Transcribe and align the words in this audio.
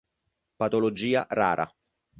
Patologia 0.63 1.27
rara. 1.29 1.71